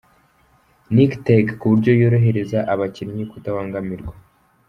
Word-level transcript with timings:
knit 0.89 1.11
Tech 1.25 1.47
ku 1.59 1.65
buryo 1.71 1.91
yorohereza 2.01 2.59
abakinnyi 2.73 3.23
kutabangamirwa 3.31 4.13